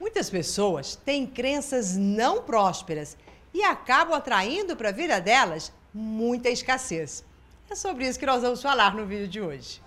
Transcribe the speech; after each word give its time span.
Muitas 0.00 0.30
pessoas 0.30 0.94
têm 0.94 1.26
crenças 1.26 1.96
não 1.96 2.42
prósperas 2.42 3.16
e 3.52 3.64
acabam 3.64 4.14
atraindo 4.14 4.76
para 4.76 4.90
a 4.90 4.92
vida 4.92 5.20
delas 5.20 5.72
muita 5.92 6.48
escassez. 6.48 7.24
É 7.68 7.74
sobre 7.74 8.06
isso 8.06 8.18
que 8.18 8.24
nós 8.24 8.42
vamos 8.42 8.62
falar 8.62 8.94
no 8.94 9.04
vídeo 9.04 9.26
de 9.26 9.40
hoje. 9.40 9.82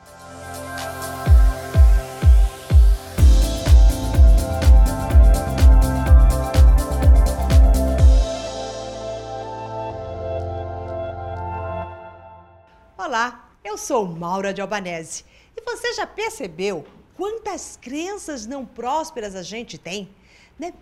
Olá, 12.97 13.49
eu 13.63 13.78
sou 13.78 14.05
Maura 14.05 14.53
de 14.53 14.59
Albanese 14.59 15.23
e 15.55 15.62
você 15.62 15.93
já 15.93 16.05
percebeu 16.05 16.85
quantas 17.22 17.77
crenças 17.80 18.48
não 18.48 18.66
prósperas 18.66 19.35
a 19.35 19.44
gente 19.44 19.77
tem? 19.77 20.09
Né? 20.58 20.73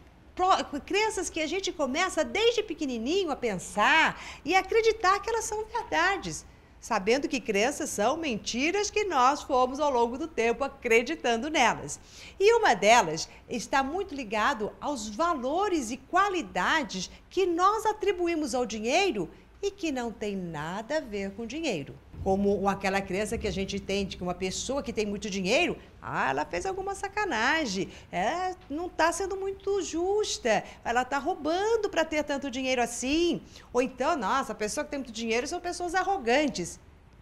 crenças 0.86 1.30
que 1.30 1.42
a 1.42 1.46
gente 1.46 1.70
começa 1.70 2.24
desde 2.24 2.64
pequenininho 2.64 3.30
a 3.30 3.36
pensar 3.36 4.18
e 4.46 4.56
acreditar 4.56 5.20
que 5.20 5.30
elas 5.30 5.44
são 5.44 5.66
verdades, 5.66 6.46
sabendo 6.80 7.28
que 7.28 7.42
crenças 7.42 7.90
são 7.90 8.16
mentiras 8.16 8.90
que 8.90 9.04
nós 9.04 9.42
fomos 9.42 9.82
ao 9.82 9.92
longo 9.92 10.18
do 10.18 10.30
tempo 10.30 10.64
acreditando 10.64 11.50
nelas. 11.50 12.00
E 12.40 12.54
uma 12.54 12.74
delas 12.74 13.28
está 13.50 13.84
muito 13.84 14.16
ligado 14.16 14.72
aos 14.80 15.10
valores 15.10 15.92
e 15.92 15.98
qualidades 15.98 17.12
que 17.30 17.46
nós 17.46 17.86
atribuímos 17.86 18.56
ao 18.56 18.66
dinheiro 18.66 19.30
e 19.62 19.70
que 19.70 19.92
não 19.92 20.10
tem 20.10 20.38
nada 20.38 21.00
a 21.00 21.02
ver 21.02 21.32
com 21.32 21.46
dinheiro. 21.46 21.94
Como 22.24 22.68
aquela 22.68 23.02
crença 23.02 23.38
que 23.38 23.48
a 23.48 23.52
gente 23.52 23.80
tem 23.80 24.06
de 24.06 24.18
que 24.18 24.24
uma 24.24 24.34
pessoa 24.34 24.84
que 24.84 24.92
tem 24.92 25.06
muito 25.06 25.30
dinheiro, 25.30 25.78
ah, 26.02 26.30
ela 26.30 26.46
fez 26.46 26.66
alguma 26.66 26.94
sacanagem, 26.94 27.90
é, 28.12 28.54
não 28.70 28.88
está 28.88 29.12
sendo 29.12 29.38
muito 29.38 29.82
justa, 29.82 30.64
ela 30.84 31.04
está 31.04 31.18
roubando 31.18 31.90
para 31.90 32.04
ter 32.04 32.24
tanto 32.24 32.52
dinheiro 32.52 32.82
assim. 32.82 33.42
Ou 33.72 33.82
então, 33.82 34.18
nossa, 34.18 34.52
a 34.52 34.56
pessoa 34.56 34.84
que 34.84 34.92
tem 34.92 35.00
muito 35.00 35.14
dinheiro 35.14 35.48
são 35.48 35.60
pessoas 35.62 35.96
arrogantes. 35.96 36.80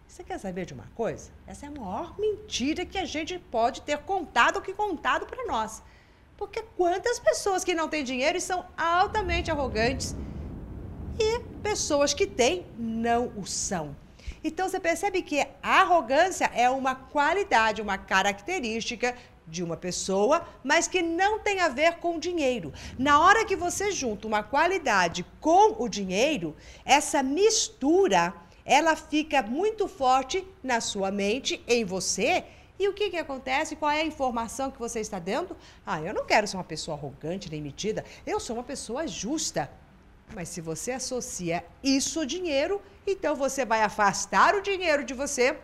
Você 0.08 0.24
quer 0.24 0.38
saber 0.38 0.64
de 0.64 0.72
uma 0.72 0.86
coisa? 0.94 1.30
Essa 1.46 1.66
é 1.66 1.68
a 1.68 1.72
maior 1.72 2.18
mentira 2.18 2.84
que 2.86 2.98
a 2.98 3.04
gente 3.04 3.38
pode 3.38 3.82
ter 3.82 3.98
contado 3.98 4.56
ou 4.56 4.62
que 4.62 4.72
contado 4.72 5.26
para 5.26 5.44
nós. 5.44 5.82
Porque 6.36 6.62
quantas 6.76 7.18
pessoas 7.18 7.62
que 7.62 7.74
não 7.74 7.88
têm 7.88 8.02
dinheiro 8.02 8.38
e 8.38 8.40
são 8.40 8.64
altamente 8.76 9.50
arrogantes 9.50 10.16
e 11.18 11.40
pessoas 11.62 12.14
que 12.14 12.26
têm 12.26 12.64
não 12.78 13.32
o 13.36 13.44
são. 13.44 13.94
Então 14.48 14.66
você 14.66 14.80
percebe 14.80 15.20
que 15.20 15.46
a 15.62 15.82
arrogância 15.82 16.50
é 16.54 16.70
uma 16.70 16.94
qualidade, 16.94 17.82
uma 17.82 17.98
característica 17.98 19.14
de 19.46 19.62
uma 19.62 19.76
pessoa, 19.76 20.42
mas 20.64 20.88
que 20.88 21.02
não 21.02 21.38
tem 21.38 21.60
a 21.60 21.68
ver 21.68 21.96
com 21.96 22.18
dinheiro. 22.18 22.72
Na 22.98 23.20
hora 23.20 23.44
que 23.44 23.54
você 23.54 23.92
junta 23.92 24.26
uma 24.26 24.42
qualidade 24.42 25.22
com 25.38 25.76
o 25.84 25.86
dinheiro, 25.86 26.56
essa 26.82 27.22
mistura, 27.22 28.32
ela 28.64 28.96
fica 28.96 29.42
muito 29.42 29.86
forte 29.86 30.46
na 30.62 30.80
sua 30.80 31.10
mente, 31.10 31.62
em 31.68 31.84
você, 31.84 32.42
e 32.78 32.88
o 32.88 32.94
que, 32.94 33.10
que 33.10 33.18
acontece? 33.18 33.76
Qual 33.76 33.90
é 33.90 34.00
a 34.00 34.06
informação 34.06 34.70
que 34.70 34.78
você 34.78 35.00
está 35.00 35.18
dando? 35.18 35.54
Ah, 35.84 36.00
eu 36.00 36.14
não 36.14 36.24
quero 36.24 36.46
ser 36.48 36.56
uma 36.56 36.64
pessoa 36.64 36.96
arrogante 36.96 37.50
nem 37.50 37.60
metida, 37.60 38.02
eu 38.26 38.40
sou 38.40 38.56
uma 38.56 38.64
pessoa 38.64 39.06
justa. 39.06 39.70
Mas 40.34 40.48
se 40.48 40.60
você 40.60 40.92
associa 40.92 41.64
isso 41.82 42.20
ao 42.20 42.26
dinheiro, 42.26 42.80
então 43.06 43.34
você 43.34 43.64
vai 43.64 43.82
afastar 43.82 44.54
o 44.54 44.60
dinheiro 44.60 45.04
de 45.04 45.14
você. 45.14 45.56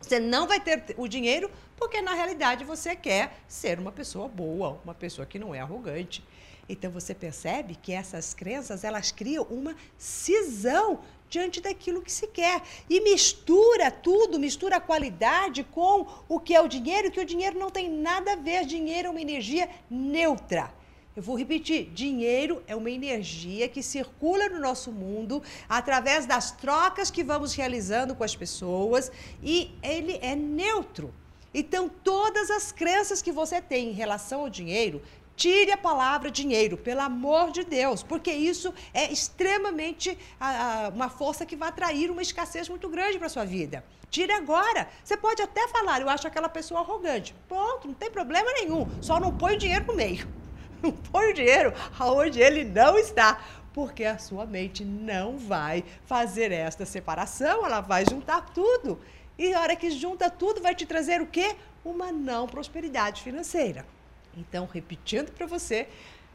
Você 0.00 0.18
não 0.18 0.46
vai 0.46 0.60
ter 0.60 0.94
o 0.96 1.08
dinheiro 1.08 1.50
porque 1.76 2.00
na 2.00 2.14
realidade 2.14 2.64
você 2.64 2.96
quer 2.96 3.38
ser 3.46 3.78
uma 3.78 3.92
pessoa 3.92 4.28
boa, 4.28 4.80
uma 4.84 4.94
pessoa 4.94 5.26
que 5.26 5.38
não 5.38 5.54
é 5.54 5.60
arrogante. 5.60 6.24
Então 6.68 6.90
você 6.90 7.14
percebe 7.14 7.76
que 7.76 7.92
essas 7.92 8.34
crenças, 8.34 8.82
elas 8.82 9.12
criam 9.12 9.44
uma 9.44 9.76
cisão 9.96 11.00
diante 11.28 11.60
daquilo 11.60 12.02
que 12.02 12.10
se 12.10 12.26
quer 12.26 12.62
e 12.88 13.00
mistura 13.00 13.90
tudo, 13.90 14.38
mistura 14.38 14.76
a 14.76 14.80
qualidade 14.80 15.64
com 15.64 16.06
o 16.28 16.40
que 16.40 16.54
é 16.54 16.60
o 16.60 16.68
dinheiro, 16.68 17.10
que 17.10 17.20
o 17.20 17.24
dinheiro 17.24 17.58
não 17.58 17.70
tem 17.70 17.90
nada 17.90 18.32
a 18.32 18.36
ver, 18.36 18.64
dinheiro 18.64 19.08
é 19.08 19.10
uma 19.10 19.20
energia 19.20 19.68
neutra. 19.90 20.72
Eu 21.16 21.22
vou 21.22 21.34
repetir: 21.34 21.86
dinheiro 21.94 22.62
é 22.66 22.76
uma 22.76 22.90
energia 22.90 23.66
que 23.68 23.82
circula 23.82 24.50
no 24.50 24.60
nosso 24.60 24.92
mundo 24.92 25.42
através 25.66 26.26
das 26.26 26.50
trocas 26.50 27.10
que 27.10 27.24
vamos 27.24 27.54
realizando 27.54 28.14
com 28.14 28.22
as 28.22 28.36
pessoas 28.36 29.10
e 29.42 29.74
ele 29.82 30.18
é 30.20 30.36
neutro. 30.36 31.14
Então, 31.54 31.88
todas 31.88 32.50
as 32.50 32.70
crenças 32.70 33.22
que 33.22 33.32
você 33.32 33.62
tem 33.62 33.88
em 33.88 33.92
relação 33.92 34.40
ao 34.42 34.50
dinheiro, 34.50 35.00
tire 35.34 35.72
a 35.72 35.78
palavra 35.78 36.30
dinheiro, 36.30 36.76
pelo 36.76 37.00
amor 37.00 37.50
de 37.50 37.64
Deus, 37.64 38.02
porque 38.02 38.30
isso 38.30 38.74
é 38.92 39.10
extremamente 39.10 40.18
ah, 40.38 40.92
uma 40.94 41.08
força 41.08 41.46
que 41.46 41.56
vai 41.56 41.70
atrair 41.70 42.10
uma 42.10 42.20
escassez 42.20 42.68
muito 42.68 42.90
grande 42.90 43.18
para 43.18 43.30
sua 43.30 43.46
vida. 43.46 43.82
Tire 44.10 44.32
agora. 44.32 44.86
Você 45.02 45.16
pode 45.16 45.40
até 45.40 45.66
falar, 45.68 46.02
eu 46.02 46.10
acho 46.10 46.26
aquela 46.26 46.48
pessoa 46.50 46.80
arrogante. 46.80 47.34
Ponto, 47.48 47.88
não 47.88 47.94
tem 47.94 48.10
problema 48.10 48.52
nenhum. 48.52 48.86
Só 49.00 49.18
não 49.18 49.34
põe 49.34 49.54
o 49.54 49.58
dinheiro 49.58 49.86
no 49.86 49.94
meio. 49.94 50.45
Não 50.82 50.92
põe 50.92 51.30
o 51.30 51.34
dinheiro 51.34 51.72
aonde 51.98 52.40
ele 52.40 52.64
não 52.64 52.98
está, 52.98 53.40
porque 53.72 54.04
a 54.04 54.18
sua 54.18 54.46
mente 54.46 54.84
não 54.84 55.36
vai 55.36 55.84
fazer 56.04 56.52
esta 56.52 56.86
separação, 56.86 57.64
ela 57.64 57.80
vai 57.80 58.04
juntar 58.08 58.40
tudo. 58.54 59.00
E 59.38 59.52
a 59.52 59.60
hora 59.60 59.76
que 59.76 59.90
junta 59.90 60.30
tudo, 60.30 60.62
vai 60.62 60.74
te 60.74 60.86
trazer 60.86 61.20
o 61.20 61.26
quê? 61.26 61.56
Uma 61.84 62.10
não 62.10 62.46
prosperidade 62.46 63.22
financeira. 63.22 63.84
Então, 64.36 64.68
repetindo 64.70 65.30
para 65.32 65.46
você, 65.46 65.88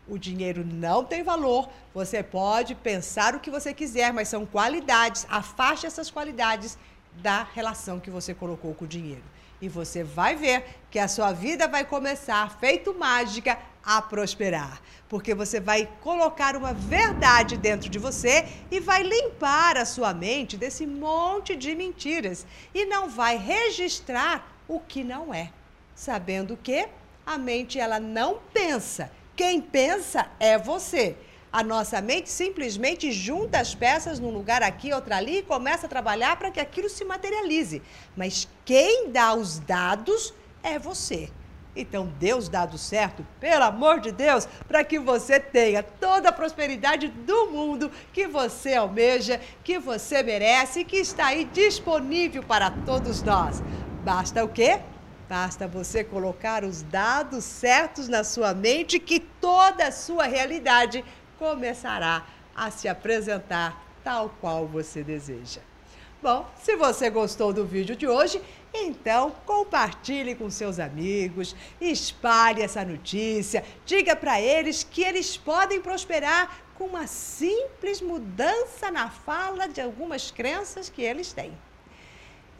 o 0.07 0.18
dinheiro 0.18 0.66
não 0.66 1.03
tem 1.03 1.23
valor. 1.23 1.69
Você 1.94 2.22
pode 2.22 2.75
pensar 2.75 3.35
o 3.35 3.40
que 3.40 3.50
você 3.50 3.73
quiser, 3.73 4.12
mas 4.13 4.28
são 4.28 4.46
qualidades. 4.46 5.25
Afaste 5.29 5.85
essas 5.85 6.12
qualidades 6.12 6.78
da 7.16 7.44
relação 7.54 8.00
que 8.00 8.10
você 8.10 8.34
colocou 8.34 8.74
com 8.74 8.86
o 8.86 8.88
dinheiro. 8.88 9.24
E 9.62 9.70
você 9.70 10.04
vai 10.04 10.36
ver 10.36 10.66
que 10.90 10.98
a 10.98 11.08
sua 11.08 11.32
vida 11.32 11.68
vai 11.68 11.86
começar, 11.86 12.58
feito 12.60 12.94
mágica, 12.94 13.60
a 13.84 14.02
prosperar. 14.02 14.82
Porque 15.08 15.36
você 15.36 15.60
vai 15.60 15.88
colocar 16.02 16.56
uma 16.56 16.74
verdade 16.74 17.58
dentro 17.58 17.90
de 17.90 18.00
você 18.00 18.48
e 18.72 18.80
vai 18.80 19.04
limpar 19.04 19.78
a 19.78 19.86
sua 19.86 20.14
mente 20.14 20.58
desse 20.58 20.88
monte 20.88 21.56
de 21.56 21.76
mentiras. 21.76 22.46
E 22.74 22.86
não 22.86 23.10
vai 23.10 23.38
registrar 23.38 24.56
o 24.68 24.80
que 24.80 25.04
não 25.04 25.34
é. 25.34 25.52
Sabendo 25.96 26.58
que 26.58 26.88
a 27.26 27.38
mente 27.38 27.80
ela 27.80 28.00
não 28.00 28.40
pensa. 28.54 29.12
Quem 29.36 29.62
pensa 29.62 30.28
é 30.40 30.58
você. 30.58 31.16
A 31.52 31.64
nossa 31.64 32.00
mente 32.00 32.30
simplesmente 32.30 33.12
junta 33.12 33.60
as 33.60 33.76
peças 33.76 34.20
num 34.20 34.30
lugar 34.30 34.64
aqui, 34.64 34.94
outra 34.94 35.18
ali 35.18 35.40
e 35.40 35.44
começa 35.44 35.86
a 35.86 35.90
trabalhar 35.90 36.38
para 36.38 36.50
que 36.50 36.62
aquilo 36.62 36.90
se 36.90 37.04
materialize. 37.04 37.82
Mas 38.16 38.48
quem 38.64 39.12
dá 39.12 39.34
os 39.34 39.60
dados 39.60 40.34
é 40.64 40.80
você. 40.80 41.30
Então, 41.76 42.10
Deus 42.20 42.48
dado 42.48 42.78
certo, 42.78 43.26
pelo 43.40 43.64
amor 43.64 44.00
de 44.00 44.14
Deus, 44.14 44.48
para 44.66 44.84
que 44.84 44.98
você 44.98 45.40
tenha 45.42 45.84
toda 45.84 46.30
a 46.30 46.34
prosperidade 46.34 47.10
do 47.10 47.48
mundo 47.48 47.92
que 48.14 48.28
você 48.28 48.76
almeja, 48.76 49.40
que 49.62 49.78
você 49.78 50.24
merece 50.24 50.86
que 50.86 50.98
está 50.98 51.28
aí 51.28 51.44
disponível 51.46 52.44
para 52.44 52.72
todos 52.86 53.22
nós. 53.24 53.62
Basta 54.04 54.44
o 54.44 54.50
quê? 54.50 54.80
Basta 55.30 55.66
você 55.66 56.04
colocar 56.04 56.66
os 56.66 56.82
dados 56.82 57.46
certos 57.46 58.10
na 58.10 58.22
sua 58.22 58.54
mente 58.54 59.00
que 59.00 59.18
toda 59.18 59.88
a 59.88 59.92
sua 59.92 60.26
realidade 60.26 61.06
começará 61.41 62.24
a 62.56 62.69
se 62.69 62.88
apresentar 62.88 63.84
tal 64.03 64.29
qual 64.40 64.68
você 64.68 65.03
deseja. 65.03 65.59
Bom, 66.22 66.47
se 66.62 66.75
você 66.75 67.09
gostou 67.09 67.52
do 67.52 67.66
vídeo 67.66 67.96
de 67.96 68.07
hoje, 68.07 68.40
então 68.72 69.31
compartilhe 69.44 70.35
com 70.35 70.52
seus 70.52 70.78
amigos, 70.78 71.56
espalhe 71.81 72.62
essa 72.62 72.85
notícia, 72.85 73.66
diga 73.88 74.16
para 74.16 74.40
eles 74.40 74.84
que 74.84 75.02
eles 75.02 75.35
podem 75.35 75.82
prosperar 75.82 76.59
com 76.76 76.85
uma 76.85 77.08
simples 77.08 78.02
mudança 78.03 78.91
na 78.91 79.09
fala 79.09 79.67
de 79.67 79.82
algumas 79.82 80.29
crenças 80.29 80.91
que 80.91 81.02
eles 81.02 81.34
têm. 81.34 81.58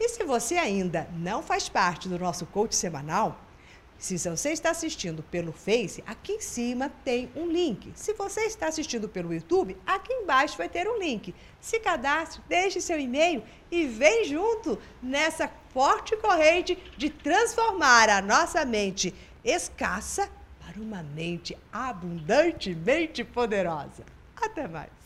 E 0.00 0.08
se 0.08 0.24
você 0.24 0.56
ainda 0.56 1.08
não 1.12 1.40
faz 1.40 1.68
parte 1.68 2.08
do 2.08 2.18
nosso 2.18 2.46
coach 2.46 2.74
semanal, 2.74 3.38
se 4.02 4.18
você 4.28 4.50
está 4.50 4.70
assistindo 4.70 5.22
pelo 5.22 5.52
Face, 5.52 6.02
aqui 6.04 6.32
em 6.32 6.40
cima 6.40 6.90
tem 7.04 7.30
um 7.36 7.46
link. 7.46 7.92
Se 7.94 8.12
você 8.14 8.40
está 8.40 8.66
assistindo 8.66 9.08
pelo 9.08 9.32
YouTube, 9.32 9.76
aqui 9.86 10.12
embaixo 10.12 10.58
vai 10.58 10.68
ter 10.68 10.88
um 10.88 10.98
link. 10.98 11.32
Se 11.60 11.78
cadastre, 11.78 12.42
deixe 12.48 12.80
seu 12.80 12.98
e-mail 12.98 13.44
e 13.70 13.86
vem 13.86 14.24
junto 14.24 14.76
nessa 15.00 15.48
forte 15.72 16.16
corrente 16.16 16.76
de 16.98 17.10
transformar 17.10 18.08
a 18.08 18.20
nossa 18.20 18.64
mente 18.64 19.14
escassa 19.44 20.28
para 20.58 20.82
uma 20.82 21.04
mente 21.04 21.56
abundantemente 21.72 23.22
poderosa. 23.22 24.04
Até 24.34 24.66
mais! 24.66 25.01